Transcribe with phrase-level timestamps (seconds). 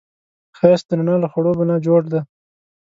[0.57, 2.21] ښایست د رڼا له خړوبو نه جوړ دی